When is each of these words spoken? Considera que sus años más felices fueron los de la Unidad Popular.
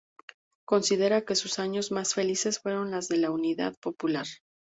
Considera 0.65 1.21
que 1.25 1.35
sus 1.35 1.59
años 1.59 1.91
más 1.91 2.15
felices 2.15 2.57
fueron 2.59 2.89
los 2.89 3.07
de 3.07 3.17
la 3.17 3.29
Unidad 3.29 3.75
Popular. 3.79 4.25